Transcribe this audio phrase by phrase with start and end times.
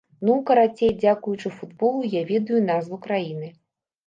[0.27, 3.53] Ну, карацей, дзякуючы футболу, я ведаю назву краіны.